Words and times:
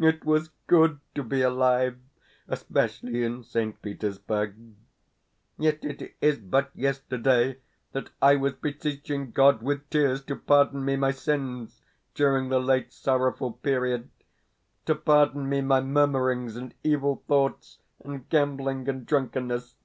It 0.00 0.26
was 0.26 0.50
good 0.66 1.00
to 1.14 1.22
be 1.24 1.40
alive, 1.40 1.98
especially 2.46 3.24
in 3.24 3.42
St. 3.42 3.80
Petersburg. 3.80 4.54
Yet 5.56 5.82
it 5.82 6.16
is 6.20 6.36
but 6.38 6.68
yesterday 6.74 7.56
that 7.92 8.10
I 8.20 8.36
was 8.36 8.52
beseeching 8.52 9.30
God 9.30 9.62
with 9.62 9.88
tears 9.88 10.22
to 10.26 10.36
pardon 10.36 10.84
me 10.84 10.96
my 10.96 11.12
sins 11.12 11.80
during 12.12 12.50
the 12.50 12.60
late 12.60 12.92
sorrowful 12.92 13.52
period 13.52 14.10
to 14.84 14.94
pardon 14.94 15.48
me 15.48 15.62
my 15.62 15.80
murmurings 15.80 16.56
and 16.56 16.74
evil 16.84 17.22
thoughts 17.26 17.78
and 18.04 18.28
gambling 18.28 18.86
and 18.86 19.06
drunkenness. 19.06 19.76